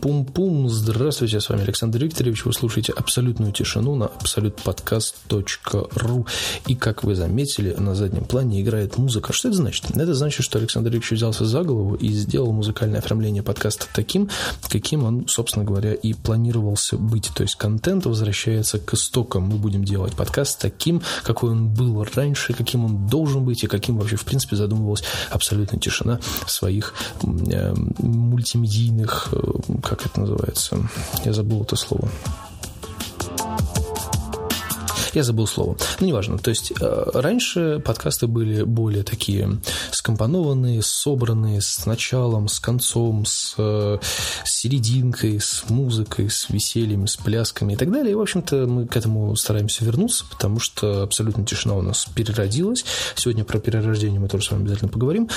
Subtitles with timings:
[0.00, 0.68] Пум-пум-пум.
[0.70, 2.46] Здравствуйте, с вами Александр Викторович.
[2.46, 6.26] Вы слушаете «Абсолютную тишину» на absolutepodcast.ru.
[6.66, 9.34] И, как вы заметили, на заднем плане играет музыка.
[9.34, 9.84] Что это значит?
[9.94, 14.30] Это значит, что Александр Викторович взялся за голову и сделал музыкальное оформление подкаста таким,
[14.68, 17.30] каким он, собственно говоря, и планировался быть.
[17.34, 19.42] То есть контент возвращается к истокам.
[19.44, 23.98] Мы будем делать подкаст таким, какой он был раньше, каким он должен быть и каким
[23.98, 29.36] вообще, в принципе, задумывалась абсолютная тишина в своих э, мультимедийных, э,
[29.90, 30.78] как это называется,
[31.24, 32.08] я забыл это слово.
[35.12, 35.76] Я забыл слово.
[35.98, 36.38] Ну, неважно.
[36.38, 43.56] То есть, э, раньше подкасты были более такие скомпонованные, собранные с началом, с концом, с,
[43.56, 44.00] с
[44.44, 48.12] серединкой, с музыкой, с весельем, с плясками и так далее.
[48.12, 52.84] И, в общем-то, мы к этому стараемся вернуться, потому что абсолютно тишина у нас переродилась.
[53.16, 55.28] Сегодня про перерождение мы тоже с вами обязательно поговорим.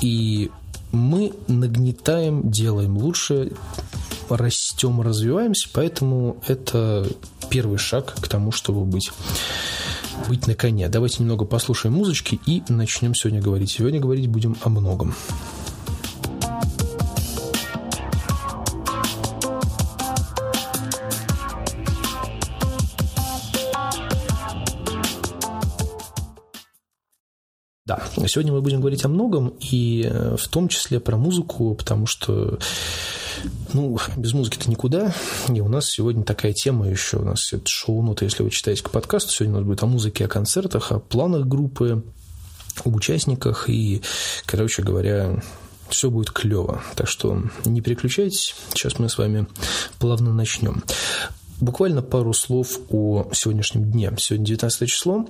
[0.00, 0.50] И
[0.92, 3.52] мы нагнетаем, делаем лучше,
[4.30, 7.06] растем, развиваемся, поэтому это
[7.50, 9.10] первый шаг к тому, чтобы быть
[10.28, 10.88] быть на коне.
[10.88, 13.70] Давайте немного послушаем музычки и начнем сегодня говорить.
[13.70, 15.14] Сегодня говорить будем о многом.
[27.88, 32.04] Да, сегодня мы будем говорить о многом, и э, в том числе про музыку, потому
[32.04, 32.58] что
[33.72, 35.14] ну, без музыки-то никуда.
[35.48, 37.18] И у нас сегодня такая тема еще.
[37.18, 39.32] У нас это шоу-ноты, если вы читаете к подкасту.
[39.32, 42.02] Сегодня у нас будет о музыке, о концертах, о планах группы,
[42.84, 43.68] об участниках.
[43.68, 44.02] И,
[44.46, 45.42] короче говоря,
[45.88, 46.82] все будет клево.
[46.96, 48.54] Так что не переключайтесь.
[48.70, 49.46] Сейчас мы с вами
[49.98, 50.82] плавно начнем.
[51.60, 54.12] Буквально пару слов о сегодняшнем дне.
[54.18, 55.26] Сегодня 19 число.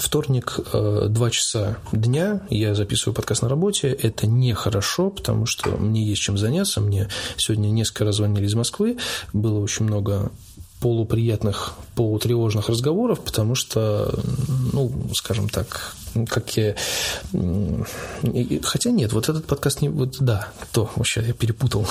[0.00, 3.88] Вторник, э, два часа дня, я записываю подкаст на работе.
[3.88, 6.80] Это нехорошо, потому что мне есть чем заняться.
[6.80, 8.98] Мне сегодня несколько раз звонили из Москвы.
[9.32, 10.30] Было очень много
[10.80, 14.12] полуприятных, полутревожных разговоров, потому что,
[14.72, 15.94] ну, скажем так,
[16.28, 16.74] как я...
[18.62, 19.88] Хотя нет, вот этот подкаст не...
[19.88, 21.86] Вот да, то, вообще я перепутал.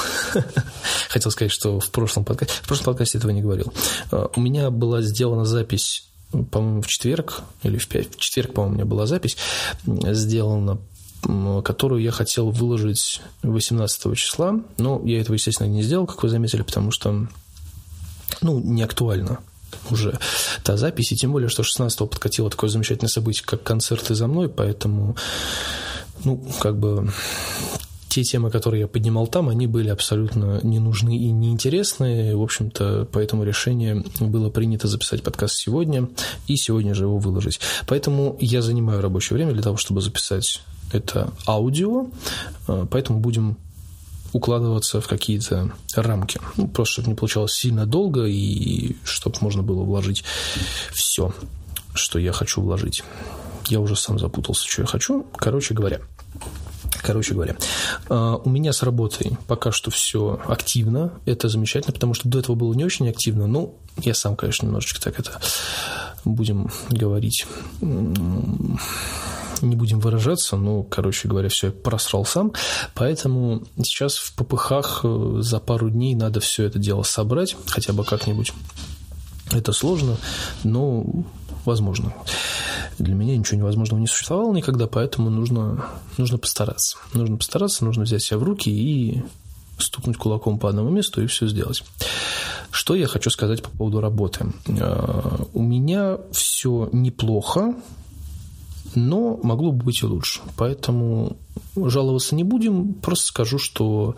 [1.10, 2.54] Хотел сказать, что в прошлом подкасте...
[2.62, 3.72] В прошлом подкасте этого не говорил.
[4.12, 8.74] Э, у меня была сделана запись по-моему, в четверг или в, пять, в четверг, по-моему,
[8.74, 9.38] у меня была запись
[9.86, 10.80] сделана,
[11.64, 16.62] которую я хотел выложить 18 числа, но я этого, естественно, не сделал, как вы заметили,
[16.62, 17.28] потому что,
[18.42, 19.40] ну, не актуально
[19.90, 20.20] уже
[20.64, 24.50] та запись, и тем более, что 16-го подкатило такое замечательное событие, как концерты за мной,
[24.50, 25.16] поэтому,
[26.24, 27.12] ну, как бы
[28.12, 32.36] те темы, которые я поднимал там, они были абсолютно не нужны и неинтересны.
[32.36, 36.10] В общем-то, поэтому решение было принято записать подкаст сегодня
[36.46, 37.62] и сегодня же его выложить.
[37.88, 40.62] Поэтому я занимаю рабочее время для того, чтобы записать
[40.92, 42.08] это аудио,
[42.68, 43.58] э, поэтому будем
[44.34, 46.42] укладываться в какие-то рамки.
[46.58, 50.26] Ну, просто чтобы не получалось сильно долго и чтобы можно было вложить
[50.92, 51.34] все,
[51.94, 53.06] что я хочу вложить.
[53.70, 55.26] Я уже сам запутался, что я хочу.
[55.38, 56.02] Короче говоря,
[57.02, 57.56] Короче говоря,
[58.10, 61.14] а, у меня с работой пока что все активно.
[61.26, 63.48] Это замечательно, потому что до этого было не очень активно.
[63.48, 65.40] Ну, я сам, конечно, немножечко так это
[66.24, 67.46] будем говорить
[69.62, 72.54] не будем выражаться, но, короче говоря, все я просрал сам,
[72.94, 78.04] поэтому сейчас в ППХ э, за пару дней надо все это дело собрать, хотя бы
[78.04, 78.54] как-нибудь.
[79.52, 80.18] Это сложно,
[80.64, 81.06] но
[81.66, 82.14] возможно.
[83.00, 85.86] Для меня ничего невозможного не существовало никогда, поэтому нужно,
[86.18, 86.98] нужно постараться.
[87.14, 89.24] Нужно постараться, нужно взять себя в руки и
[89.78, 91.84] стукнуть кулаком по одному месту и все сделать.
[92.70, 94.54] Что я хочу сказать по поводу работы?
[94.68, 97.76] Э, у меня все неплохо,
[98.96, 100.42] но могло бы быть и лучше.
[100.58, 101.38] Поэтому
[101.76, 104.16] жаловаться не будем, просто скажу, что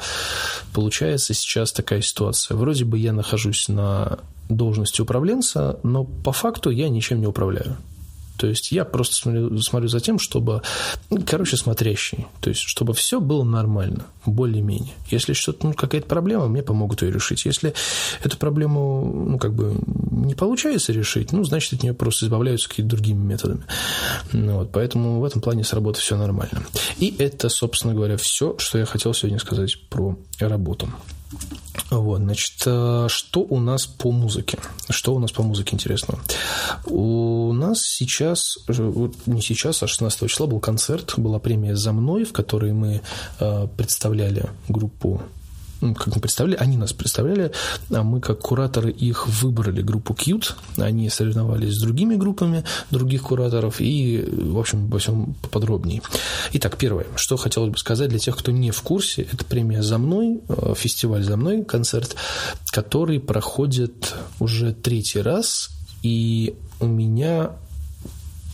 [0.74, 2.56] получается сейчас такая ситуация.
[2.58, 4.20] Вроде бы я нахожусь на
[4.50, 7.78] должности управленца, но по факту я ничем не управляю.
[8.38, 10.62] То есть я просто смотрю, смотрю за тем, чтобы,
[11.10, 12.28] ну, короче, смотрящий.
[12.42, 14.94] То есть, чтобы все было нормально, более-менее.
[15.10, 17.46] Если что-то, ну, какая-то проблема, мне помогут ее решить.
[17.46, 17.74] Если
[18.24, 19.76] эту проблему, ну, как бы
[20.12, 23.64] не получается решить, ну, значит, от нее просто избавляются какими-то другими методами.
[24.32, 26.64] Ну, вот, поэтому в этом плане с работой все нормально.
[26.98, 30.90] И это, собственно говоря, все, что я хотел сегодня сказать про работу.
[31.90, 34.58] Вот, значит, э, что у нас по музыке?
[34.90, 36.20] Что у нас по музыке интересного?
[36.86, 42.24] У нас сейчас, э, не сейчас, а 16 числа был концерт, была премия «За мной»,
[42.24, 43.02] в которой мы
[43.40, 45.22] э, представляли группу
[45.94, 47.52] как мы представляли, они нас представляли,
[47.92, 53.82] а мы как кураторы их выбрали группу Qt, они соревновались с другими группами других кураторов
[53.82, 56.02] и, в общем, во всем поподробнее.
[56.54, 59.98] Итак, первое, что хотелось бы сказать для тех, кто не в курсе, это премия «За
[59.98, 62.16] мной», э, фестиваль «За мной», концерт,
[62.72, 65.70] который проходит уже третий раз,
[66.02, 67.52] и у меня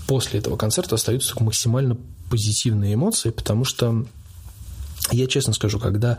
[0.07, 1.97] после этого концерта остаются максимально
[2.29, 4.05] позитивные эмоции, потому что
[5.11, 6.17] я честно скажу, когда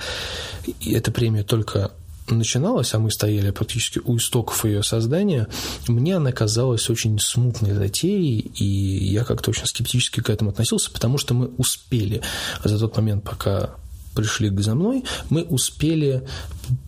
[0.84, 1.92] эта премия только
[2.28, 5.48] начиналась, а мы стояли практически у истоков ее создания,
[5.88, 11.18] мне она казалась очень смутной затеей, и я как-то очень скептически к этому относился, потому
[11.18, 12.22] что мы успели
[12.62, 13.74] за тот момент, пока
[14.14, 16.26] пришли за мной, мы успели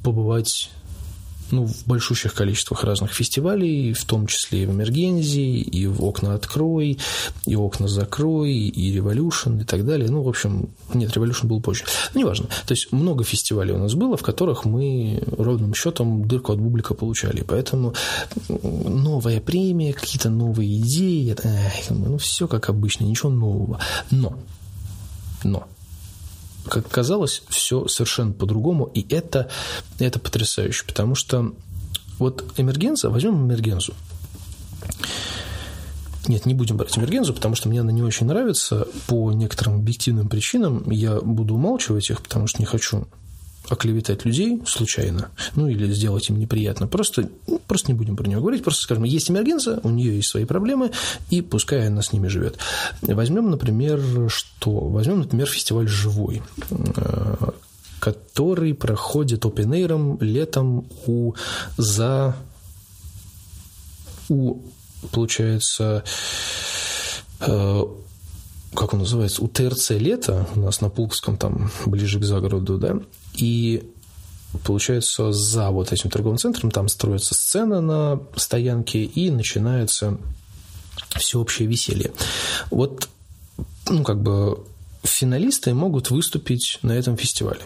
[0.02, 0.70] побывать
[1.52, 6.34] ну, в большущих количествах разных фестивалей, в том числе и в Эмергензии, и в «Окна
[6.34, 6.98] открой»,
[7.46, 10.10] и «Окна закрой», и «Революшн» и так далее.
[10.10, 11.84] Ну, в общем, нет, «Революшн» был позже.
[12.14, 12.46] Ну, неважно.
[12.66, 16.94] То есть много фестивалей у нас было, в которых мы ровным счетом дырку от бублика
[16.94, 17.44] получали.
[17.46, 17.94] Поэтому
[18.48, 23.78] новая премия, какие-то новые идеи, эх, ну, все как обычно, ничего нового.
[24.10, 24.38] Но,
[25.44, 25.68] но,
[26.68, 29.48] как казалось, все совершенно по-другому, и это,
[29.98, 31.52] это потрясающе, потому что
[32.18, 33.94] вот эмергенза, возьмем эмергензу.
[36.28, 40.28] Нет, не будем брать эмергензу, потому что мне она не очень нравится по некоторым объективным
[40.28, 40.88] причинам.
[40.88, 43.08] Я буду умалчивать их, потому что не хочу
[43.68, 46.86] оклеветать людей случайно, ну или сделать им неприятно.
[46.86, 50.28] Просто, ну, просто не будем про нее говорить, просто скажем, есть эмергенция, у нее есть
[50.28, 50.90] свои проблемы,
[51.30, 52.58] и пускай она с ними живет.
[53.02, 54.70] Возьмем, например, что?
[54.70, 57.34] Возьмем, например, фестиваль «Живой», э,
[58.00, 61.34] который проходит open летом у
[61.76, 62.36] за
[64.28, 64.56] у
[65.10, 66.04] получается
[67.40, 67.82] э,
[68.74, 73.00] как он называется, у ТРЦ «Лето», у нас на Пулковском, там, ближе к загороду, да,
[73.34, 73.82] и
[74.64, 80.18] получается, за вот этим торговым центром там строится сцена на стоянке, и начинается
[81.16, 82.12] всеобщее веселье.
[82.70, 83.08] Вот,
[83.88, 84.64] ну, как бы
[85.02, 87.62] финалисты могут выступить на этом фестивале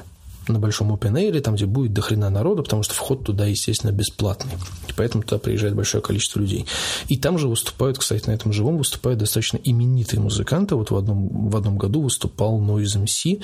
[0.49, 4.53] на большом open air, там, где будет дохрена народу, потому что вход туда, естественно, бесплатный.
[4.89, 6.67] И поэтому туда приезжает большое количество людей.
[7.09, 10.75] И там же выступают, кстати, на этом живом выступают достаточно именитые музыканты.
[10.75, 13.43] Вот в одном, в одном году выступал Noise MC,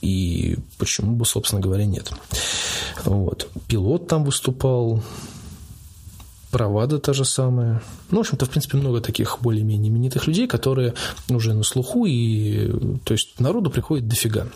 [0.00, 2.12] и почему бы, собственно говоря, нет.
[3.04, 3.48] Вот.
[3.68, 5.02] Пилот там выступал,
[6.50, 7.80] Провада та же самая.
[8.10, 10.94] Ну, в общем-то, в принципе, много таких более-менее именитых людей, которые
[11.28, 12.68] уже на слуху, и
[13.04, 14.48] то есть народу приходит дофига.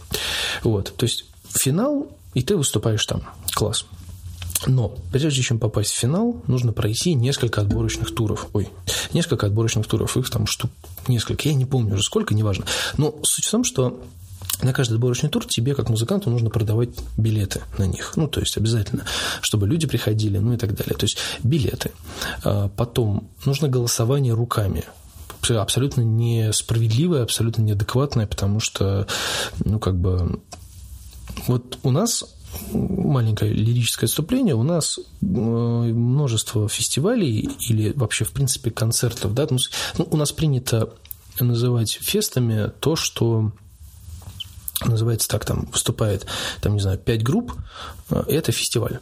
[0.65, 0.93] Вот.
[0.97, 3.23] То есть финал, и ты выступаешь там.
[3.55, 3.87] Класс.
[4.67, 8.49] Но прежде чем попасть в финал, нужно пройти несколько отборочных туров.
[8.53, 8.69] Ой,
[9.13, 10.17] несколько отборочных туров.
[10.17, 10.71] Их там штук
[11.07, 11.49] несколько.
[11.49, 12.65] Я не помню уже сколько, неважно.
[12.97, 14.01] Но суть в том, что
[14.63, 18.13] на каждый отборочный тур тебе, как музыканту, нужно продавать билеты на них.
[18.17, 19.05] Ну, то есть обязательно,
[19.41, 20.95] чтобы люди приходили, ну и так далее.
[20.95, 21.91] То есть билеты.
[22.43, 24.85] А потом нужно голосование руками
[25.51, 29.07] абсолютно несправедливое, абсолютно неадекватное, потому что,
[29.63, 30.41] ну, как бы
[31.47, 32.25] вот у нас
[32.73, 39.59] маленькое лирическое отступление, у нас э, множество фестивалей или вообще, в принципе, концертов, да, ну,
[39.99, 40.91] ну, у нас принято
[41.41, 43.53] называть фестами то, что
[44.85, 46.27] называется так, там выступает,
[46.61, 47.55] там, не знаю, пять групп,
[48.11, 49.01] э, это фестиваль,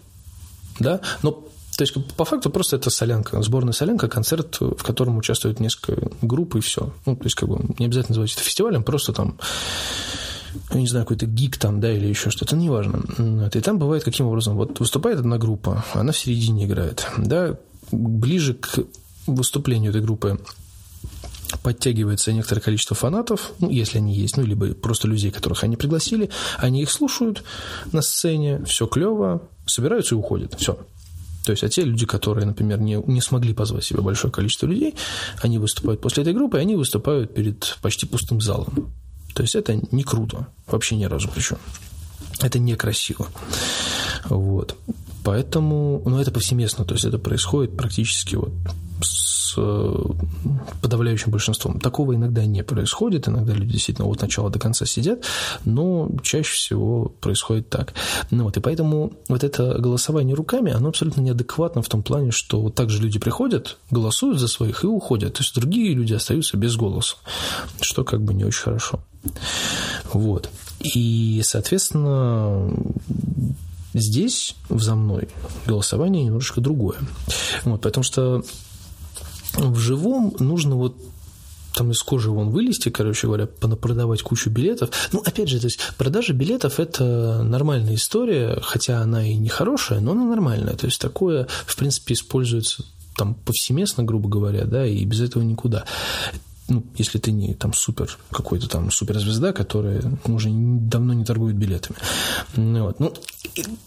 [0.78, 5.58] да, но то есть, по факту, просто это солянка, сборная солянка, концерт, в котором участвуют
[5.58, 6.92] несколько групп, и все.
[7.06, 9.38] Ну, то есть, как бы, не обязательно называть это фестивалем, просто там
[10.70, 13.02] ну, не знаю, какой-то гик там, да, или еще что-то, неважно.
[13.18, 17.56] Вот, и там бывает каким образом, вот выступает одна группа, она в середине играет, да,
[17.90, 18.80] ближе к
[19.26, 20.40] выступлению этой группы
[21.62, 26.30] подтягивается некоторое количество фанатов, ну, если они есть, ну, либо просто людей, которых они пригласили,
[26.58, 27.44] они их слушают
[27.92, 30.78] на сцене, все клево, собираются и уходят, все.
[31.44, 34.94] То есть, а те люди, которые, например, не, не смогли позвать себе большое количество людей,
[35.42, 38.92] они выступают после этой группы, и они выступают перед почти пустым залом.
[39.34, 41.58] То есть это не круто, вообще ни разу причем.
[42.40, 43.28] Это некрасиво.
[44.24, 44.76] Вот.
[45.24, 48.52] Поэтому, ну, это повсеместно, то есть это происходит практически вот
[49.02, 49.94] с э,
[50.80, 51.78] подавляющим большинством.
[51.78, 55.24] Такого иногда не происходит, иногда люди действительно от начала до конца сидят,
[55.64, 57.94] но чаще всего происходит так.
[58.30, 62.60] Ну вот, и поэтому вот это голосование руками, оно абсолютно неадекватно в том плане, что
[62.60, 66.56] вот так же люди приходят, голосуют за своих и уходят, то есть другие люди остаются
[66.56, 67.16] без голоса,
[67.80, 69.00] что как бы не очень хорошо.
[70.12, 70.50] Вот.
[70.80, 72.74] И, соответственно,
[73.94, 75.28] здесь, за мной,
[75.66, 76.98] голосование немножко другое.
[77.64, 78.42] Вот, потому что
[79.54, 80.96] в живом нужно вот
[81.74, 84.90] там из кожи вон вылезти, короче говоря, продавать кучу билетов.
[85.12, 90.00] Ну, опять же, то есть продажа билетов– это нормальная история, хотя она и не хорошая,
[90.00, 90.74] но она нормальная.
[90.74, 92.84] То есть такое, в принципе, используется
[93.16, 95.84] там повсеместно, грубо говоря, да, и без этого никуда
[96.72, 101.98] ну, если ты не там супер, какой-то там суперзвезда, которая уже давно не торгует билетами.
[102.56, 102.98] Ну вот.
[102.98, 103.12] Ну,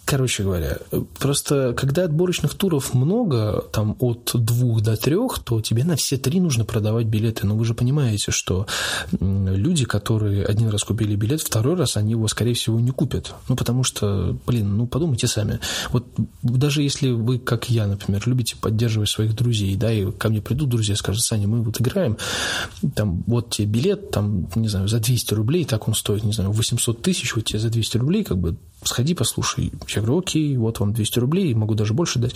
[0.06, 0.77] короче говоря,
[1.20, 6.39] просто когда отборочных туров много, там от двух до трех, то тебе на все три
[6.39, 7.48] нужно продавать билеты.
[7.48, 8.68] Но вы же понимаете, что
[9.20, 13.34] люди, которые один раз купили билет, второй раз они его, скорее всего, не купят.
[13.50, 15.60] Ну, потому что, блин, ну, подумайте сами.
[15.92, 16.06] Вот
[16.44, 20.70] даже если вы, как я, например, любите поддерживать своих друзей, да, и ко мне придут
[20.70, 22.18] друзья и скажут, Саня, мы вот играем,
[22.96, 26.51] там, вот тебе билет, там, не знаю, за 200 рублей, так он стоит, не знаю,
[26.51, 29.72] 800 тысяч, вот тебе за 200 рублей, как бы, сходи, послушай.
[29.88, 32.36] Я говорю, окей, вот вам 200 рублей, могу даже больше дать.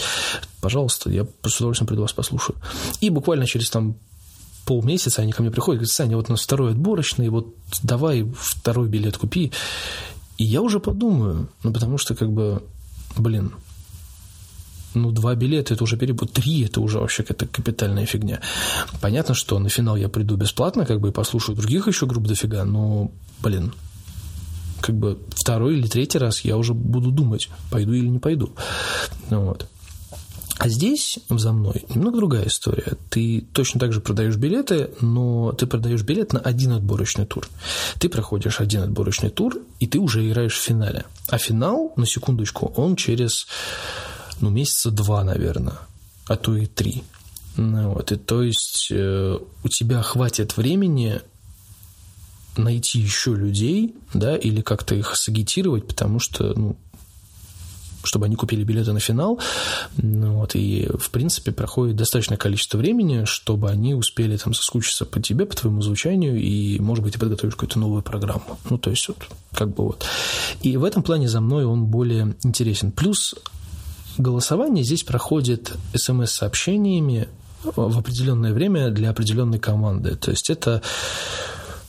[0.61, 2.57] Пожалуйста, я с удовольствием приду вас послушаю.
[3.01, 3.95] И буквально через там
[4.65, 8.87] полмесяца они ко мне приходят, говорят, Саня, вот у нас второй отборочный, вот давай второй
[8.87, 9.51] билет купи.
[10.37, 12.63] И я уже подумаю, ну, потому что, как бы,
[13.17, 13.53] блин,
[14.93, 18.41] ну, два билета– это уже перебор, три– это уже вообще какая-то капитальная фигня.
[19.01, 22.63] Понятно, что на финал я приду бесплатно, как бы, и послушаю других еще групп дофига,
[22.63, 23.73] но, блин,
[24.81, 28.53] как бы второй или третий раз я уже буду думать, пойду или не пойду.
[29.29, 29.67] Вот.
[30.59, 32.97] А здесь за мной немного другая история.
[33.09, 37.47] Ты точно так же продаешь билеты, но ты продаешь билет на один отборочный тур.
[37.97, 41.05] Ты проходишь один отборочный тур, и ты уже играешь в финале.
[41.29, 43.47] А финал, на секундочку, он через
[44.41, 45.79] ну, месяца два, наверное,
[46.27, 47.03] а то и три.
[47.57, 51.21] Ну, вот, и то есть э, у тебя хватит времени
[52.55, 56.75] найти еще людей, да, или как-то их сагитировать, потому что, ну,
[58.03, 59.39] чтобы они купили билеты на финал.
[59.97, 65.21] Ну, вот, и, в принципе, проходит достаточное количество времени, чтобы они успели там соскучиться по
[65.21, 68.57] тебе, по твоему звучанию, и, может быть, ты подготовишь какую-то новую программу.
[68.69, 69.17] Ну, то есть, вот,
[69.53, 70.05] как бы вот.
[70.61, 72.91] И в этом плане за мной он более интересен.
[72.91, 73.35] Плюс
[74.19, 77.29] Голосование здесь проходит смс-сообщениями
[77.63, 80.17] в определенное время для определенной команды.
[80.17, 80.81] То есть это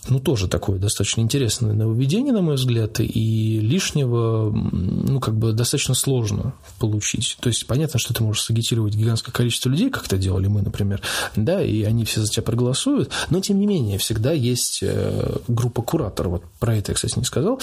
[0.09, 5.95] ну, тоже такое достаточно интересное нововведение, на мой взгляд, и лишнего, ну, как бы достаточно
[5.95, 7.37] сложно получить.
[7.41, 11.03] То есть, понятно, что ты можешь сагитировать гигантское количество людей, как это делали мы, например,
[11.35, 15.83] да, и они все за тебя проголосуют, но, тем не менее, всегда есть э, группа
[15.83, 17.61] кураторов, вот про это я, кстати, не сказал,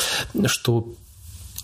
[0.48, 0.94] что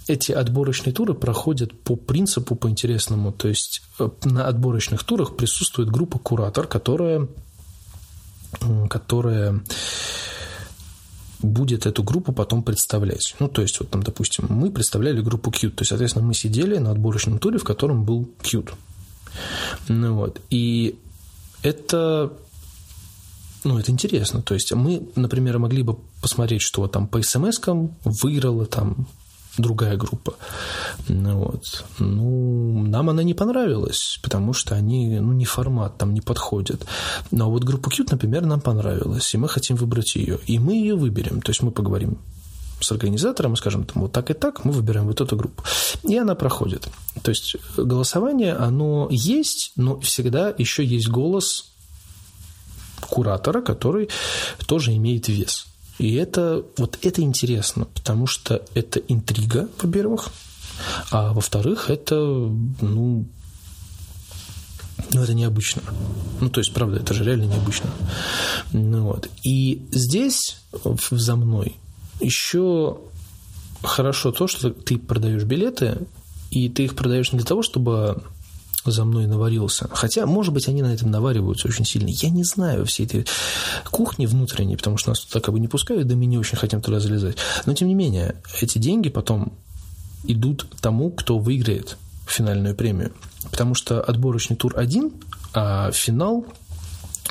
[0.08, 3.32] эти отборочные туры проходят по принципу, по интересному.
[3.32, 7.28] То есть э, на отборочных турах присутствует группа куратор, которая,
[8.90, 9.62] которая
[11.42, 13.36] будет эту группу потом представлять.
[13.40, 15.70] Ну, то есть, вот там, допустим, мы представляли группу Qt.
[15.72, 18.74] То есть, соответственно, мы сидели на отборочном туре, в котором был Qt.
[19.90, 20.40] Ну, вот.
[20.50, 20.98] И
[21.62, 22.32] это
[23.64, 24.42] ну, это интересно.
[24.42, 29.08] То есть мы, например, могли бы посмотреть, что там по смс-кам выиграла там
[29.58, 30.34] другая группа.
[31.08, 31.86] Ну вот.
[32.00, 36.86] Ну, нам она не понравилась, потому что они, ну, не формат, там не подходят.
[37.32, 40.40] Но вот группу Qt, например, нам понравилась, и мы хотим выбрать ее.
[40.48, 41.42] И мы ее выберем.
[41.42, 42.18] То есть мы поговорим
[42.84, 45.64] с организатором скажем, там, вот так и так, мы выбираем вот эту группу.
[46.04, 46.90] И она проходит.
[47.22, 51.72] То есть голосование, оно есть, но всегда еще есть голос
[53.10, 54.10] куратора, который
[54.68, 55.68] тоже имеет вес.
[56.00, 60.30] И это, вот это интересно, потому что это интрига, во-первых,
[61.12, 63.26] а во-вторых, это, ну,
[65.12, 65.82] ну, это необычно.
[66.42, 67.90] Ну, то есть, правда, это же реально необычно.
[68.72, 69.30] Ну, вот.
[69.44, 70.58] И здесь,
[71.12, 71.76] за мной,
[72.20, 72.98] еще
[73.84, 75.98] хорошо то, что ты продаешь билеты,
[76.52, 78.24] и ты их продаешь не для того, чтобы
[78.86, 79.90] за мной наварился.
[79.92, 82.10] Хотя, может быть, они на этом навариваются очень сильно.
[82.10, 83.26] Я не знаю всей этой
[83.92, 86.82] кухни внутренней, потому что нас туда как бы не пускают, да мы не очень хотим
[86.82, 87.38] туда залезать.
[87.66, 89.54] Но, тем не менее, эти деньги потом
[90.26, 91.98] идут тому, кто выиграет
[92.28, 93.14] финальную премию.
[93.52, 95.12] Потому что отборочный тур один,
[95.54, 96.46] а финал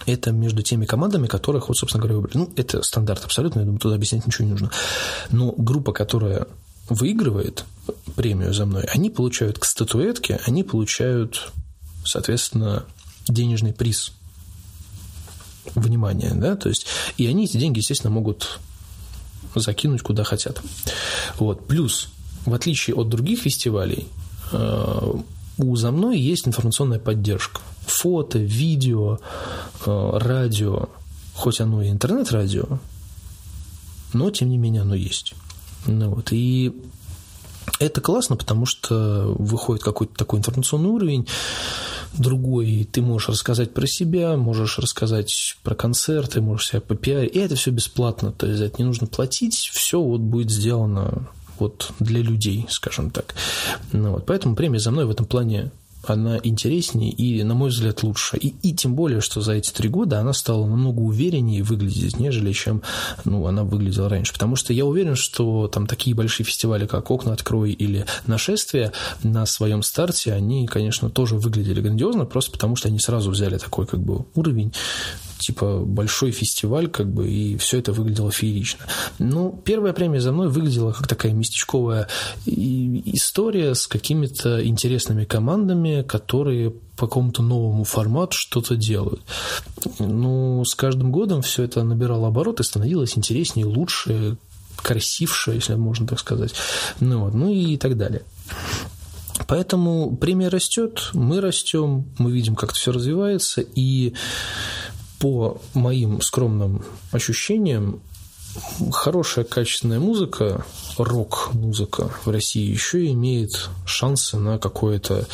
[0.06, 2.38] это между теми командами, которых, вот, собственно говоря, выбрали.
[2.38, 4.71] Ну, это стандарт абсолютно, я думаю, туда объяснять ничего не нужно.
[5.30, 6.47] Но группа, которая
[6.92, 7.64] выигрывает
[8.16, 11.50] премию за мной, они получают к статуэтке, они получают,
[12.04, 12.84] соответственно,
[13.28, 14.12] денежный приз.
[15.75, 18.58] Внимание, да, то есть, и они эти деньги, естественно, могут
[19.54, 20.61] закинуть куда хотят.
[21.38, 21.66] Вот.
[21.66, 22.08] Плюс,
[22.44, 24.08] в отличие от других фестивалей,
[24.50, 25.12] э,
[25.58, 27.61] у «За мной» есть информационная поддержка.
[27.87, 29.18] Фото, видео,
[29.87, 30.88] э, радио,
[31.34, 32.78] хоть оно и интернет-радио,
[34.12, 35.34] но, тем не менее, оно есть.
[35.86, 36.32] Ну, вот.
[36.32, 36.72] И
[37.78, 41.26] Это классно, потому что выходит какой-то такой информационный уровень,
[42.12, 47.56] другой, ты можешь рассказать про себя, можешь рассказать про концерты, можешь себя попиарить, и это
[47.56, 52.20] все бесплатно, то есть за это не нужно платить, все вот будет сделано вот для
[52.20, 53.34] людей, скажем так.
[53.92, 55.70] Ну, вот, поэтому премия за мной в этом плане
[56.04, 58.37] она интереснее и, на мой взгляд, лучше.
[58.37, 62.52] И, и тем более, что за эти три года она стала намного увереннее выглядеть, нежели
[62.52, 62.82] чем
[63.25, 64.32] ну, она выглядела раньше.
[64.32, 68.92] Потому что я уверен, что там такие большие фестивали, как «Окна открой» или «Нашествие»
[69.23, 73.87] на своем старте, они, конечно, тоже выглядели грандиозно, просто потому что они сразу взяли такой
[73.87, 74.73] как бы уровень
[75.42, 78.87] типа большой фестиваль, как бы, и все это выглядело феерично.
[79.18, 82.08] Ну, первая премия за мной выглядела как такая местечковая
[82.46, 89.22] история с какими-то интересными командами, которые по какому-то новому формату что-то делают.
[89.99, 94.37] Ну, с каждым годом все это набирало обороты, становилось интереснее, лучше,
[94.76, 96.54] красивше, если можно так сказать.
[97.00, 98.22] Ну, вот, ну и так далее.
[99.49, 104.14] Поэтому премия растет, мы растем, мы видим, как все развивается, и
[105.22, 108.00] по моим скромным ощущениям,
[108.90, 110.66] хорошая качественная музыка,
[110.98, 115.28] рок-музыка в России еще имеет шансы на какой-то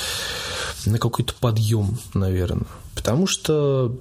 [0.84, 2.66] на какой-то подъем, наверное.
[2.94, 3.96] Потому что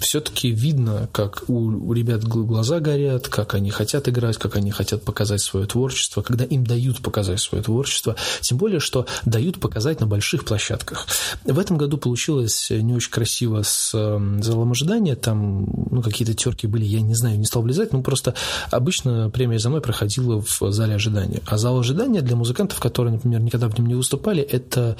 [0.00, 5.40] все-таки видно, как у ребят глаза горят, как они хотят играть, как они хотят показать
[5.40, 10.44] свое творчество, когда им дают показать свое творчество, тем более, что дают показать на больших
[10.44, 11.06] площадках.
[11.44, 16.66] В этом году получилось не очень красиво с эм, залом ожидания, там ну, какие-то терки
[16.66, 18.34] были, я не знаю, не стал влезать, ну просто
[18.70, 21.40] обычно премия за мной проходила в зале ожидания.
[21.46, 24.96] А зал ожидания для музыкантов, которые, например, никогда в нем не выступали, это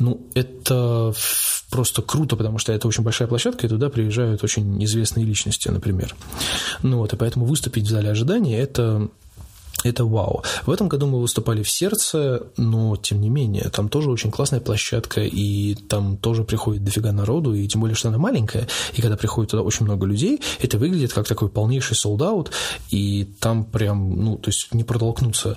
[0.00, 1.14] ну, это
[1.70, 6.14] просто круто, потому что это очень большая площадка, и туда приезжают очень известные личности, например.
[6.82, 9.08] Ну вот, и поэтому выступить в зале ожидания– это
[9.82, 10.42] это вау.
[10.66, 14.60] В этом году мы выступали в сердце, но тем не менее, там тоже очень классная
[14.60, 19.16] площадка, и там тоже приходит дофига народу, и тем более, что она маленькая, и когда
[19.16, 22.50] приходит туда очень много людей, это выглядит как такой полнейший солдат,
[22.90, 25.56] и там прям, ну, то есть не протолкнуться.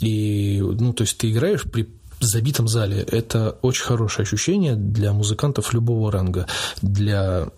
[0.00, 1.88] И, ну, то есть ты играешь при
[2.26, 3.02] забитом зале.
[3.02, 6.46] Это очень хорошее ощущение для музыкантов любого ранга.
[6.82, 7.48] Для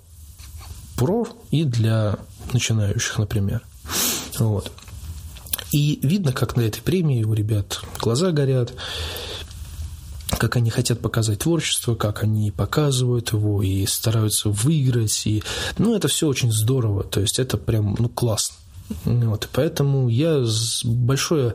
[0.97, 2.17] про и для
[2.53, 3.63] начинающих, например.
[4.39, 4.71] Вот.
[5.73, 8.75] И видно, как на этой премии у ребят глаза горят,
[10.39, 15.27] как они хотят показать творчество, как они показывают его и стараются выиграть.
[15.27, 15.43] И,
[15.79, 17.05] ну, это все очень здорово.
[17.05, 18.57] То есть это прям ну, классно.
[19.05, 20.45] Вот, и поэтому я
[20.85, 21.55] большое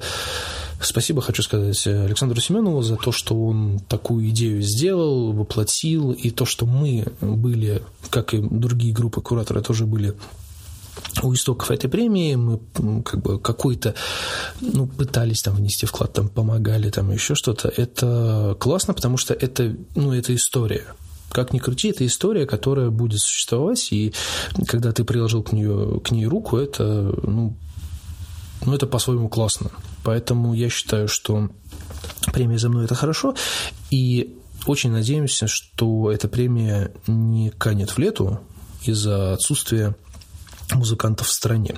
[0.81, 6.45] спасибо хочу сказать Александру Семенову за то, что он такую идею сделал, воплотил, и то,
[6.45, 10.15] что мы были, как и другие группы куратора, тоже были
[11.23, 12.59] у истоков этой премии мы
[13.03, 13.95] как бы какой-то,
[14.61, 17.69] ну, пытались там внести вклад, там помогали, там еще что-то.
[17.69, 20.85] Это классно, потому что это, ну, это история.
[21.31, 24.13] Как ни крути, это история, которая будет существовать, и
[24.67, 26.83] когда ты приложил к, нее, к ней руку, это,
[27.23, 27.55] ну,
[28.65, 29.71] ну, это по-своему классно.
[30.07, 31.49] Поэтому я считаю, что
[32.31, 33.35] премия за мной это хорошо,
[33.91, 38.39] и очень надеемся, что эта премия не канет в лету
[38.85, 39.97] из-за отсутствия
[40.73, 41.75] музыкантов в стране.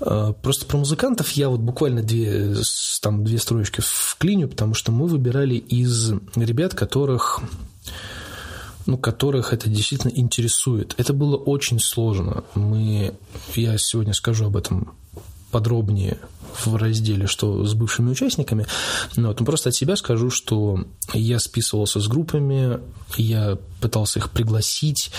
[0.00, 2.56] А, просто про музыкантов я вот буквально две,
[3.02, 7.42] там, две строчки вклиню, потому что мы выбирали из ребят, которых
[8.86, 10.94] ну, которых это действительно интересует.
[10.96, 12.44] Это было очень сложно.
[12.54, 13.12] Мы,
[13.54, 14.94] я сегодня скажу об этом
[15.50, 16.16] подробнее
[16.54, 18.66] в разделе, что с бывшими участниками.
[19.16, 22.80] Но вот, ну, просто от себя скажу, что я списывался с группами,
[23.16, 25.10] я пытался их пригласить,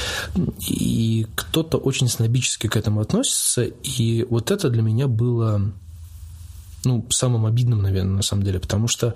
[0.68, 5.72] и кто-то очень снобически к этому относится, и вот это для меня было
[6.86, 9.14] ну, самым обидным, наверное, на самом деле, потому что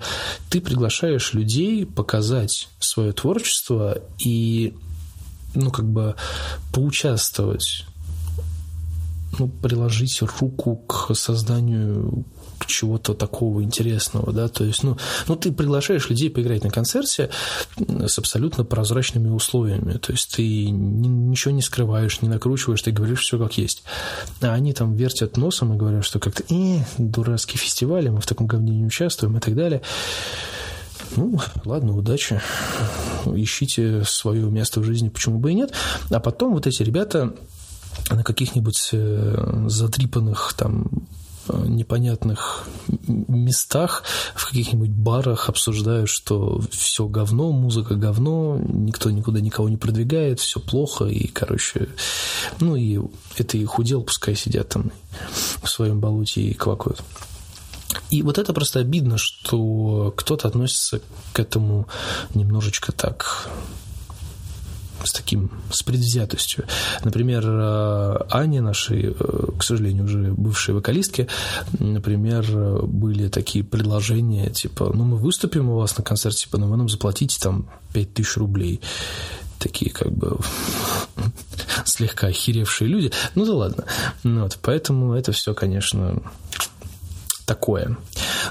[0.50, 4.74] ты приглашаешь людей показать свое творчество и,
[5.54, 6.14] ну, как бы
[6.72, 7.86] поучаствовать
[9.38, 12.24] ну, приложить руку к созданию
[12.66, 14.96] чего-то такого интересного, да, то есть, ну,
[15.28, 17.30] ну, ты приглашаешь людей поиграть на концерте
[17.76, 23.20] с абсолютно прозрачными условиями, то есть ты ни, ничего не скрываешь, не накручиваешь, ты говоришь
[23.20, 23.82] все как есть,
[24.40, 28.46] а они там вертят носом и говорят, что как-то, э, дурацкий фестиваль, мы в таком
[28.46, 29.82] говне не участвуем и так далее,
[31.16, 32.40] ну, ладно, удачи.
[33.26, 35.72] Ищите свое место в жизни, почему бы и нет.
[36.10, 37.34] А потом вот эти ребята
[38.10, 40.86] на каких-нибудь э, затрипанных там
[41.48, 42.66] э, непонятных
[43.08, 44.04] местах,
[44.34, 50.60] в каких-нибудь барах обсуждают, что все говно, музыка говно, никто никуда никого не продвигает, все
[50.60, 51.88] плохо, и, короче,
[52.60, 53.00] ну и
[53.36, 54.92] это их удел, пускай сидят там
[55.62, 57.02] в своем болоте и квакают.
[58.10, 61.00] И вот это просто обидно, что кто-то относится
[61.32, 61.86] к этому
[62.34, 63.48] немножечко так
[65.06, 66.64] с таким, с предвзятостью.
[67.02, 71.28] Например, э, Аня, нашей, э, к сожалению, уже бывшей вокалистки,
[71.78, 72.44] например,
[72.86, 76.88] были такие предложения, типа, ну, мы выступим у вас на концерте, типа, но вы нам
[76.88, 78.80] заплатите там 5000 рублей
[79.58, 80.38] такие как бы
[81.84, 83.12] слегка охеревшие люди.
[83.34, 83.84] Ну да ладно.
[84.22, 86.22] Ну, вот, поэтому это все, конечно,
[87.46, 87.96] такое.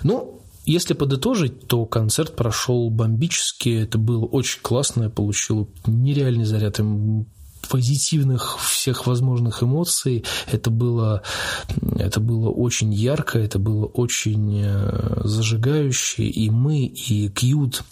[0.01, 3.69] Ну, если подытожить, то концерт прошел бомбически.
[3.69, 5.03] Это было очень классно.
[5.03, 6.79] Я получил нереальный заряд
[7.69, 10.23] позитивных всех возможных эмоций.
[10.51, 11.23] Это было,
[11.97, 16.23] это было очень ярко, это было очень э, зажигающе.
[16.23, 17.83] И мы, и Кьют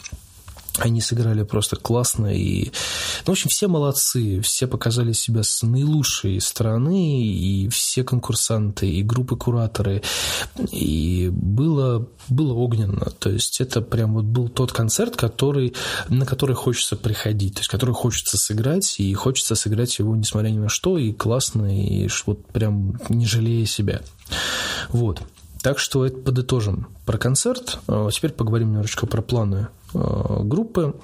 [0.77, 2.27] они сыграли просто классно.
[2.27, 2.71] И,
[3.25, 9.03] ну, в общем, все молодцы, все показали себя с наилучшей стороны, и все конкурсанты, и
[9.03, 10.01] группы кураторы.
[10.71, 13.11] И было, было огненно.
[13.19, 15.75] То есть это прям вот был тот концерт, который,
[16.09, 20.57] на который хочется приходить, то есть который хочется сыграть, и хочется сыграть его несмотря ни
[20.57, 24.01] на что, и классно, и вот прям не жалея себя.
[24.89, 25.21] Вот.
[25.61, 27.79] Так что это подытожим про концерт.
[27.87, 30.95] А теперь поговорим немножечко про планы группы.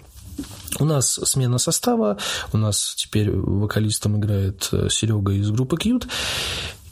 [0.80, 2.18] У нас смена состава,
[2.54, 6.08] у нас теперь вокалистом играет э, Серега из группы Cute,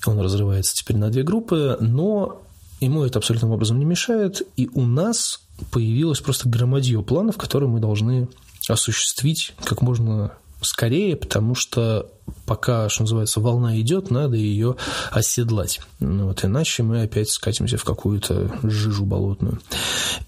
[0.07, 2.41] он разрывается теперь на две группы, но
[2.79, 7.79] ему это абсолютным образом не мешает, и у нас появилось просто громадье планов, которые мы
[7.79, 8.27] должны
[8.67, 12.09] осуществить как можно скорее, потому что
[12.45, 14.75] пока, что называется, волна идет, надо ее
[15.11, 15.81] оседлать.
[15.99, 19.61] Ну вот, иначе мы опять скатимся в какую-то жижу болотную.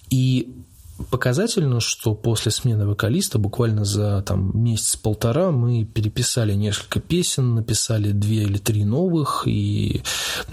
[0.09, 0.63] И
[1.11, 8.43] показательно, что после смены вокалиста буквально за там, месяц-полтора мы переписали несколько песен, написали две
[8.43, 10.01] или три новых и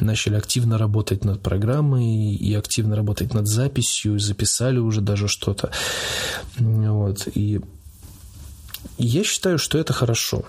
[0.01, 5.71] начали активно работать над программой и активно работать над записью, записали уже даже что-то.
[6.59, 7.29] Вот.
[7.35, 7.61] И
[8.99, 10.45] я считаю, что это хорошо.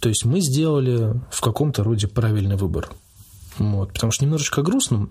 [0.00, 2.90] То есть мы сделали в каком-то роде правильный выбор.
[3.58, 3.92] Вот.
[3.92, 5.08] Потому что немножечко грустно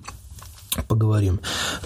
[0.88, 1.40] поговорим.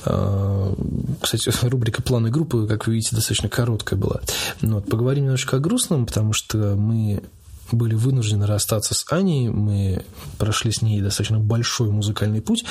[0.06, 0.74] А,
[1.22, 4.22] кстати, рубрика «Планы группы», как вы видите, достаточно короткая была.
[4.62, 4.88] Вот.
[4.90, 7.24] Поговорим немножечко о грустном, потому что мы
[7.72, 10.06] были вынуждены расстаться с Аней, мы
[10.38, 12.64] прошли с ней достаточно большой музыкальный путь.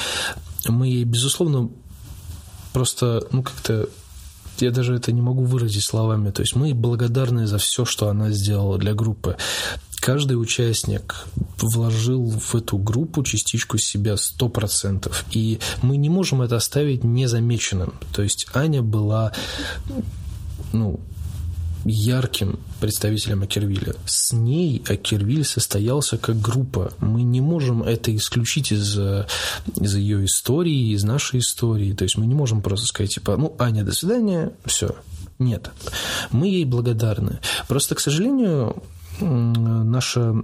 [0.67, 1.71] Мы ей, безусловно,
[2.73, 3.89] просто, ну, как-то
[4.61, 6.31] я даже это не могу выразить словами.
[6.31, 9.37] То есть мы благодарны за все, что она сделала для группы.
[10.01, 11.27] Каждый участник
[11.59, 15.11] вложил в эту группу частичку себя 100%.
[15.31, 17.95] И мы не можем это оставить незамеченным.
[18.13, 19.33] То есть Аня была
[20.73, 21.01] ну,
[21.85, 23.95] ярким представителем Акервиля.
[24.07, 26.93] С ней Акервиль состоялся как группа.
[26.99, 31.93] Мы не можем это исключить из, из ее истории, из нашей истории.
[31.93, 34.95] То есть мы не можем просто сказать, типа, ну, Аня, до свидания, все.
[35.39, 35.71] Нет.
[36.31, 37.41] Мы ей благодарны.
[37.69, 38.83] Просто, к сожалению,
[39.21, 40.35] наше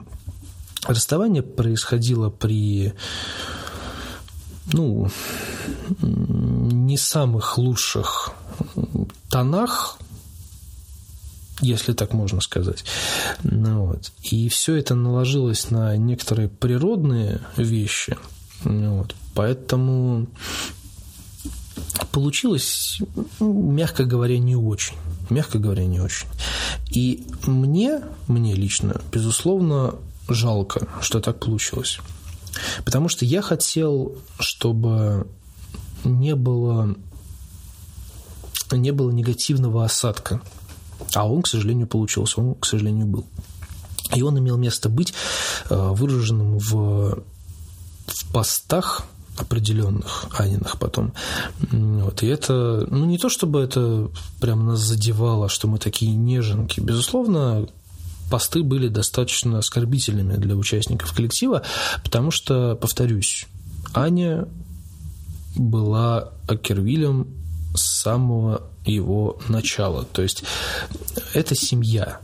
[0.87, 2.95] расставание происходило при
[4.73, 5.09] ну,
[6.01, 8.33] не самых лучших
[9.29, 9.99] тонах,
[11.61, 12.85] если так можно сказать.
[13.43, 14.13] Ну, вот.
[14.23, 18.17] И все это наложилось на некоторые природные вещи.
[18.65, 19.15] Ну, вот.
[19.35, 20.27] Поэтому
[22.13, 23.01] получилось,
[23.41, 24.97] мягко говоря, не очень.
[25.29, 26.27] Мягко говоря, не очень.
[26.91, 29.95] И мне, мне лично, безусловно,
[30.29, 32.01] жалко, что так получилось.
[32.85, 35.27] Потому что я хотел, чтобы
[36.05, 36.97] не было,
[38.73, 40.41] не было негативного осадка
[41.15, 43.27] а он, к сожалению, получился, он, к сожалению, был.
[44.15, 45.15] И он имел место быть
[45.69, 47.23] э, выраженным в,
[48.07, 49.05] в постах
[49.37, 51.13] определенных Аниных потом.
[51.71, 52.23] Вот.
[52.23, 54.11] И это, ну, не то чтобы это
[54.41, 56.81] прям нас задевало, что мы такие неженки.
[56.81, 57.67] Безусловно,
[58.31, 61.63] посты были достаточно оскорбительными для участников коллектива,
[62.05, 63.47] потому что, повторюсь,
[63.95, 64.47] Аня
[65.57, 67.29] была Акервилем
[67.75, 70.05] с самого его начала.
[70.05, 70.45] То есть
[71.35, 72.21] это семья.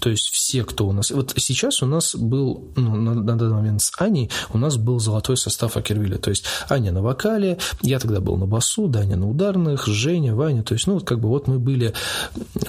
[0.00, 1.10] То есть все, кто у нас...
[1.10, 5.00] Вот сейчас у нас был, ну, на, на данный момент с Аней, у нас был
[5.00, 6.18] золотой состав Акервилля.
[6.18, 10.62] То есть Аня на вокале, я тогда был на басу, Даня на ударных, Женя, Ваня.
[10.62, 11.94] То есть, ну, вот как бы вот мы были,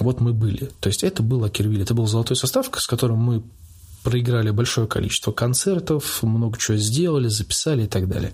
[0.00, 0.70] вот мы были.
[0.80, 3.42] То есть это был Акервиль, это был золотой состав, с которым мы
[4.02, 8.32] проиграли большое количество концертов, много чего сделали, записали и так далее.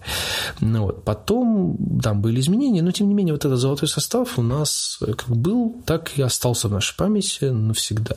[0.61, 1.05] Ну, вот.
[1.05, 5.29] Потом там были изменения, но тем не менее вот этот золотой состав у нас как
[5.29, 8.17] был, так и остался в нашей памяти навсегда.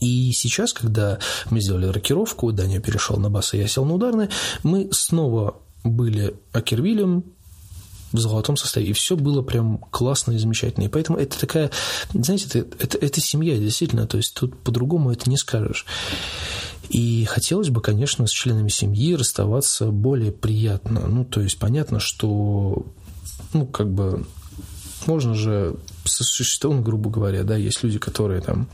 [0.00, 1.18] И сейчас, когда
[1.50, 4.28] мы сделали рокировку, Даня перешел на бас, и я сел на ударный,
[4.62, 7.24] мы снова были Акервилем,
[8.12, 8.90] в золотом состоянии.
[8.90, 10.84] И все было прям классно и замечательно.
[10.84, 11.70] И поэтому это такая,
[12.12, 14.06] знаете, это, это, это семья, действительно.
[14.06, 15.86] То есть тут по-другому это не скажешь.
[16.88, 21.06] И хотелось бы, конечно, с членами семьи расставаться более приятно.
[21.06, 22.86] Ну, то есть понятно, что,
[23.52, 24.24] ну, как бы,
[25.06, 28.68] можно же существовать, грубо говоря, да, есть люди, которые там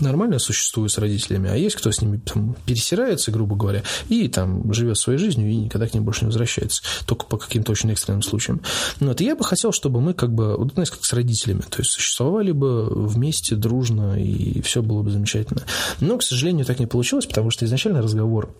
[0.00, 4.72] нормально существуют с родителями, а есть кто с ними там, пересирается, грубо говоря, и там
[4.72, 8.22] живет своей жизнью и никогда к ним больше не возвращается, только по каким-то очень экстренным
[8.22, 8.60] случаям.
[9.00, 11.62] Ну, вот, и я бы хотел, чтобы мы как бы, вот, знаете, как с родителями,
[11.62, 15.62] то есть существовали бы вместе, дружно, и все было бы замечательно.
[16.00, 18.54] Но, к сожалению, так не получилось, потому что изначально разговор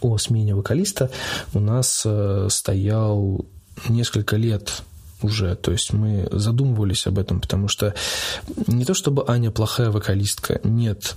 [0.00, 1.10] о смене вокалиста
[1.52, 3.44] у нас э, стоял
[3.88, 4.82] несколько лет
[5.22, 5.54] уже.
[5.56, 7.94] То есть мы задумывались об этом, потому что
[8.66, 11.16] не то чтобы Аня плохая вокалистка, нет,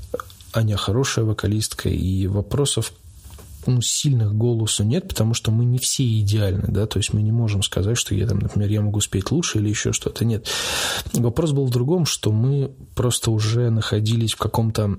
[0.54, 2.94] Аня хорошая вокалистка, и вопросов
[3.66, 7.32] ну, сильных голосу нет, потому что мы не все идеальны, да, то есть мы не
[7.32, 10.48] можем сказать, что я там, например, я могу спеть лучше или еще что-то, нет.
[11.14, 14.98] Вопрос был в другом, что мы просто уже находились в каком-то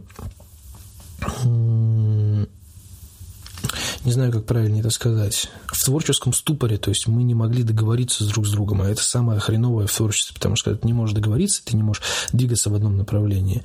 [4.04, 8.26] не знаю, как правильно это сказать, в творческом ступоре, то есть мы не могли договориться
[8.26, 11.14] друг с другом, а это самое хреновое в творчестве, потому что когда ты не можешь
[11.14, 13.62] договориться, ты не можешь двигаться в одном направлении.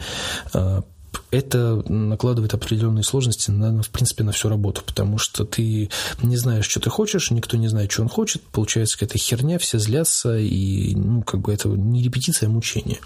[0.53, 0.83] А,
[1.31, 5.89] это накладывает определенные сложности на, в принципе, на всю работу, потому что ты
[6.21, 9.77] не знаешь, что ты хочешь, никто не знает, что он хочет, получается какая-то херня, все
[9.77, 12.99] злятся, и, ну, как бы это не репетиция, а мучение.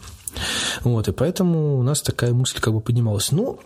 [0.84, 3.32] Вот, и поэтому у нас такая мысль как бы поднималась.
[3.32, 3.60] Ну,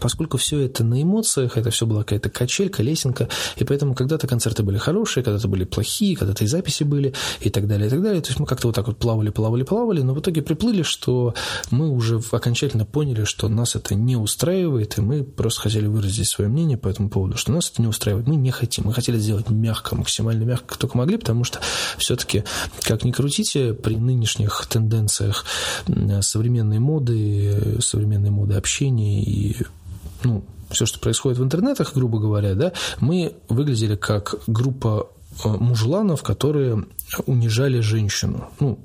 [0.00, 4.62] Поскольку все это на эмоциях, это все была какая-то качелька, лесенка, и поэтому когда-то концерты
[4.62, 8.20] были хорошие, когда-то были плохие, когда-то и записи были, и так далее, и так далее.
[8.20, 11.34] То есть мы как-то вот так вот плавали, плавали, плавали, но в итоге приплыли, что
[11.70, 16.50] мы уже окончательно поняли, что нас это не устраивает, и мы просто хотели выразить свое
[16.50, 18.26] мнение по этому поводу, что нас это не устраивает.
[18.26, 21.60] Мы не хотим, мы хотели сделать мягко, максимально мягко, как только могли, потому что
[21.98, 22.44] все-таки,
[22.82, 25.44] как ни крутите, при нынешних тенденциях
[26.20, 29.56] современной моды, современной моды общения и
[30.26, 35.08] ну, все, что происходит в интернетах, грубо говоря, да, мы выглядели как группа
[35.44, 36.84] э, мужланов, которые
[37.26, 38.48] унижали женщину.
[38.58, 38.78] Ну,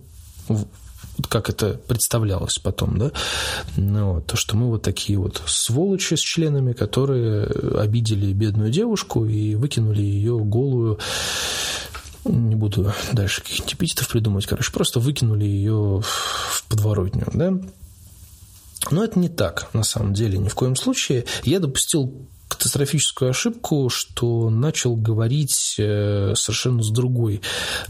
[1.29, 3.11] как это представлялось потом, да,
[3.77, 7.45] ну, то, что мы вот такие вот сволочи с членами, которые
[7.79, 10.99] обидели бедную девушку и выкинули ее голую.
[12.25, 17.53] Не буду дальше каких-нибудь эпитетов придумать, короче, просто выкинули ее в подворотню, да,
[18.89, 21.25] но это не так, на самом деле, ни в коем случае.
[21.43, 27.41] Я допустил катастрофическую ошибку, что начал говорить э, совершенно с другой,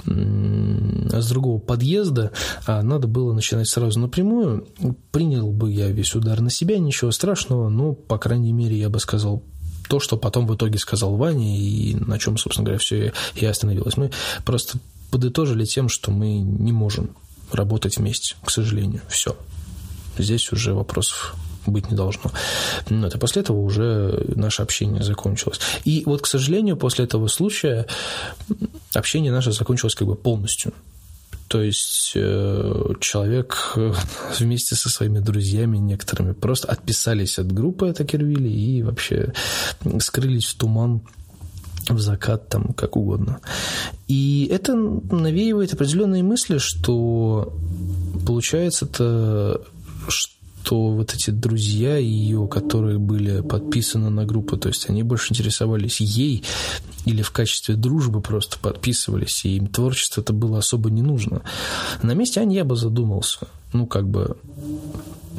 [0.06, 2.32] с другого подъезда,
[2.68, 4.68] а надо было начинать сразу напрямую.
[5.12, 9.00] Принял бы я весь удар на себя, ничего страшного, но, по крайней мере, я бы
[9.00, 9.44] сказал
[9.90, 13.98] то, что потом в итоге сказал Ваня, и на чем, собственно говоря, все и остановилось.
[13.98, 14.12] Мы
[14.46, 14.78] просто
[15.10, 17.16] подытожили тем, что мы не можем
[17.52, 19.02] работать вместе, к сожалению.
[19.10, 19.36] Все
[20.18, 22.32] здесь уже вопросов быть не должно.
[22.90, 25.60] Но это после этого уже наше общение закончилось.
[25.86, 27.86] И вот, к сожалению, после этого случая
[28.94, 30.74] общение наше закончилось как бы полностью.
[31.48, 33.74] То есть э, человек
[34.40, 39.34] вместе со своими друзьями некоторыми просто отписались от группы это Кервили и вообще
[40.00, 41.02] скрылись в туман
[41.90, 43.42] в закат, там, как угодно.
[44.08, 47.54] И это навеивает определенные мысли, что
[48.26, 49.62] получается это
[50.08, 56.02] что вот эти друзья ее, которые были подписаны на группу, то есть они больше интересовались
[56.02, 56.44] ей
[57.06, 61.42] или в качестве дружбы просто подписывались, и им творчество это было особо не нужно.
[62.04, 64.38] На месте Ани я бы задумался, ну, как бы,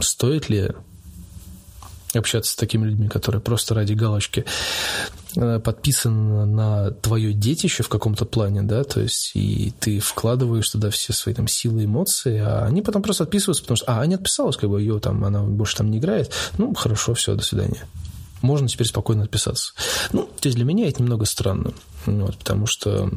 [0.01, 0.73] стоит ли
[2.19, 4.45] общаться с такими людьми, которые просто ради галочки
[5.37, 10.91] э, подписаны на твое детище в каком-то плане, да, то есть и ты вкладываешь туда
[10.91, 14.57] все свои там силы, эмоции, а они потом просто отписываются, потому что, а, Аня отписалась,
[14.57, 17.87] как бы ее там, она больше там не играет, ну, хорошо, все, до свидания.
[18.41, 19.73] Можно теперь спокойно отписаться.
[20.13, 21.73] Ну, то есть для меня это немного странно,
[22.07, 23.09] вот, потому что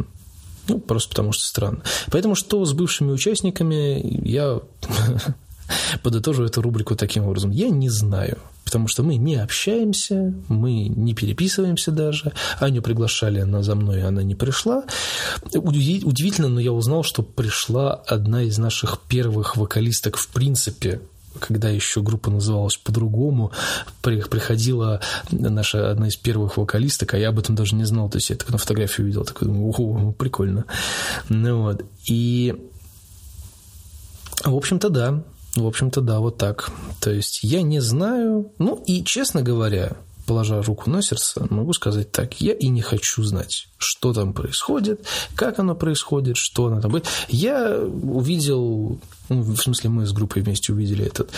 [0.68, 1.84] ну, просто потому что странно.
[2.12, 4.60] Поэтому что с бывшими участниками, я
[6.04, 7.52] подытожу эту рубрику таким образом.
[7.52, 12.34] Я не знаю потому что мы не общаемся, мы не переписываемся даже.
[12.60, 14.84] Аню приглашали, она за мной, она не пришла.
[15.54, 21.00] Удивительно, но я узнал, что пришла одна из наших первых вокалисток в принципе
[21.40, 23.52] когда еще группа называлась по-другому,
[24.02, 25.02] приходила
[25.32, 28.38] наша одна из первых вокалисток, а я об этом даже не знал, то есть я
[28.38, 30.64] так на фотографии увидел, такой думаю, ого, прикольно.
[31.28, 32.56] Ну вот, и
[34.46, 35.24] в общем-то, да,
[35.56, 36.72] в общем-то, да, вот так.
[37.00, 38.52] То есть я не знаю.
[38.58, 42.42] Ну и, честно говоря, положа руку на сердце, могу сказать так.
[42.42, 47.08] Я и не хочу знать, что там происходит, как оно происходит, что оно там будет.
[47.30, 51.32] Я увидел, ну, в смысле мы с группой вместе увидели этот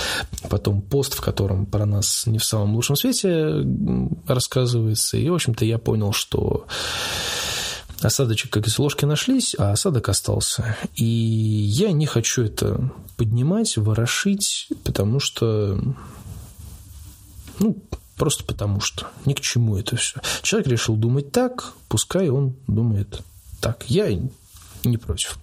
[0.49, 3.65] потом пост, в котором про нас не в самом лучшем свете
[4.25, 5.17] рассказывается.
[5.17, 6.65] И, в общем-то, я понял, что
[8.01, 10.77] осадочек, как из ложки нашлись, а осадок остался.
[10.95, 15.79] И я не хочу это поднимать, ворошить, потому что
[17.59, 17.75] ну,
[18.17, 19.07] Просто потому что.
[19.25, 20.19] Ни к чему это все.
[20.41, 23.21] Человек решил думать так, пускай он думает
[23.61, 23.85] так.
[23.87, 24.09] Я
[24.83, 25.37] не против.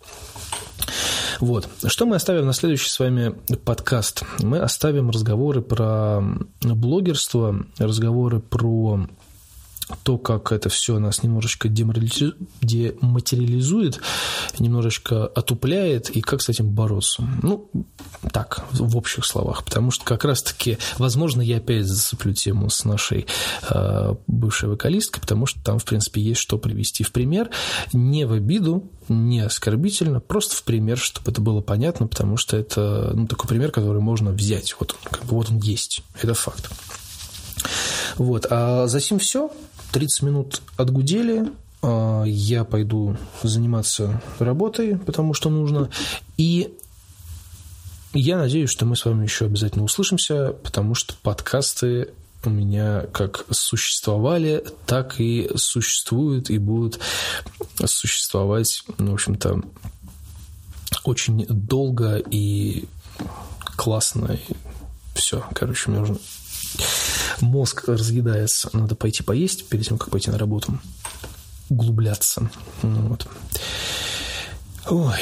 [1.41, 1.69] Вот.
[1.87, 3.31] Что мы оставим на следующий с вами
[3.65, 4.25] подкаст?
[4.41, 6.21] Мы оставим разговоры про
[6.63, 9.07] блогерство, разговоры про
[10.03, 14.01] то, как это все нас немножечко дематериализует,
[14.59, 17.23] немножечко отупляет, и как с этим бороться.
[17.43, 17.71] Ну,
[18.33, 23.27] так, в общих словах, потому что как раз-таки, возможно, я опять засыплю тему с нашей
[23.69, 27.51] э, бывшей вокалисткой, потому что там, в принципе, есть что привести в пример,
[27.93, 33.13] не в обиду, не оскорбительно, просто в пример, чтобы это было понятно, потому что это
[33.15, 34.75] ну, такой пример, который можно взять.
[34.81, 36.71] Вот, как бы вот он есть, это факт.
[38.17, 39.51] Вот, а за сим все.
[39.95, 45.89] 30 минут отгудели, а, я пойду заниматься работой, потому что нужно.
[46.37, 46.75] И
[48.13, 52.09] я надеюсь, что мы с вами еще обязательно услышимся, потому что подкасты
[52.45, 56.99] у меня как существовали, так и существуют и будут
[57.85, 59.63] существовать, ну, в общем-то,
[61.05, 62.87] очень долго и
[63.77, 64.33] классно.
[64.33, 64.55] И
[65.15, 66.19] все, короче, мне нужно
[67.41, 68.71] мозг разъедается.
[68.73, 70.79] Надо пойти поесть перед тем, как пойти на работу.
[71.69, 72.51] Углубляться.
[72.83, 73.27] Вот.
[74.89, 75.19] Ой,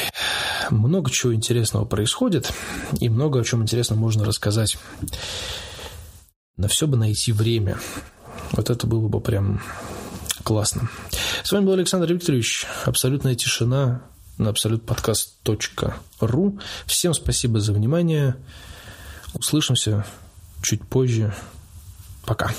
[0.71, 2.53] много чего интересного происходит,
[3.01, 4.79] и много о чем интересно можно рассказать.
[6.57, 7.79] На все бы найти время.
[8.53, 9.61] Вот это было бы прям
[10.43, 10.89] классно.
[11.45, 12.67] С вами был Александр Викторович.
[12.85, 14.03] Абсолютная тишина
[14.39, 16.59] на абсолютподкаст.ру.
[16.87, 18.37] Всем спасибо за внимание.
[19.35, 20.05] Услышимся
[20.63, 21.35] чуть позже.
[22.25, 22.51] Пока.